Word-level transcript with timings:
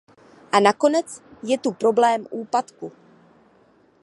A 0.51 0.59
nakonec 0.61 1.21
je 1.43 1.57
tu 1.57 1.71
problém 1.73 2.27
úpadku. 2.31 2.91